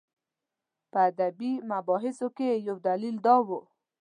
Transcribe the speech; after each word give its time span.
په 0.91 0.99
ادبي 1.09 1.51
مباحثو 1.71 2.27
کې 2.37 2.45
یې 2.51 2.57
یو 2.67 2.77
دلیل 2.87 3.15
دا 3.25 3.35
دی. 3.47 3.59